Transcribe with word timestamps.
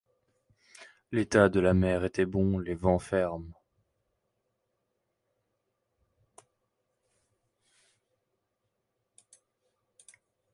L’état 1.11 1.47
de 1.47 1.59
la 1.59 1.75
mer 1.75 2.03
était 2.05 2.25
bon, 2.25 2.57
les 2.57 2.73
vents 2.73 2.97
fermes. 2.97 3.53